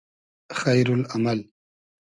خݷرو 0.57 0.95
ل 0.99 1.03
امئل 1.15 1.39